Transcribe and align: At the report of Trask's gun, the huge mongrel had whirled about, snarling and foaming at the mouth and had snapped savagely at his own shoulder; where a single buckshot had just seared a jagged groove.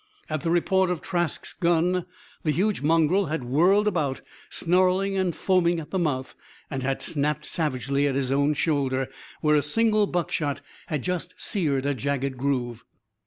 At 0.31 0.41
the 0.41 0.49
report 0.49 0.89
of 0.89 0.99
Trask's 0.99 1.53
gun, 1.53 2.07
the 2.41 2.49
huge 2.49 2.81
mongrel 2.81 3.27
had 3.27 3.43
whirled 3.43 3.87
about, 3.87 4.21
snarling 4.49 5.15
and 5.15 5.35
foaming 5.35 5.79
at 5.79 5.91
the 5.91 5.99
mouth 5.99 6.33
and 6.71 6.81
had 6.81 7.03
snapped 7.03 7.45
savagely 7.45 8.07
at 8.07 8.15
his 8.15 8.31
own 8.31 8.55
shoulder; 8.55 9.09
where 9.41 9.55
a 9.55 9.61
single 9.61 10.07
buckshot 10.07 10.61
had 10.87 11.03
just 11.03 11.39
seared 11.39 11.85
a 11.85 11.93
jagged 11.93 12.35
groove. 12.35 12.83